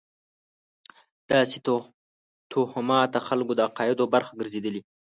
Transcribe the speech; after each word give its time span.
داسې 1.31 1.57
توهمات 2.51 3.09
د 3.11 3.17
خلکو 3.27 3.51
د 3.55 3.59
عقایدو 3.67 4.05
برخه 4.13 4.33
ګرځېدلې. 4.39 4.81